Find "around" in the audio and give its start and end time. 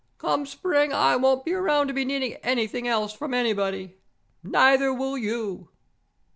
1.53-1.85